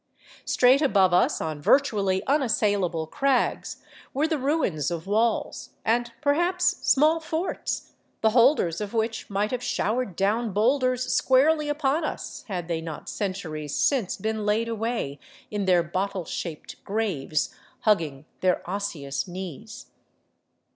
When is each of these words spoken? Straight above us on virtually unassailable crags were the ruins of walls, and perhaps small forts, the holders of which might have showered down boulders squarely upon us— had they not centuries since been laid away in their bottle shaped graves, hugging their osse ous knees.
Straight 0.45 0.81
above 0.81 1.13
us 1.13 1.39
on 1.39 1.61
virtually 1.61 2.25
unassailable 2.25 3.05
crags 3.05 3.83
were 4.15 4.27
the 4.27 4.39
ruins 4.39 4.89
of 4.89 5.05
walls, 5.05 5.75
and 5.85 6.11
perhaps 6.21 6.77
small 6.81 7.19
forts, 7.19 7.91
the 8.21 8.31
holders 8.31 8.81
of 8.81 8.95
which 8.95 9.29
might 9.29 9.51
have 9.51 9.61
showered 9.61 10.15
down 10.15 10.53
boulders 10.53 11.05
squarely 11.13 11.69
upon 11.69 12.03
us— 12.03 12.41
had 12.47 12.67
they 12.67 12.81
not 12.81 13.09
centuries 13.09 13.75
since 13.75 14.17
been 14.17 14.43
laid 14.43 14.67
away 14.67 15.19
in 15.51 15.65
their 15.65 15.83
bottle 15.83 16.25
shaped 16.25 16.83
graves, 16.83 17.53
hugging 17.81 18.25
their 18.39 18.63
osse 18.67 18.95
ous 19.07 19.27
knees. 19.27 19.85